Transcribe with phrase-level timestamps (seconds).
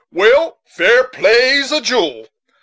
[0.11, 2.27] "Well, fair play's a jewel.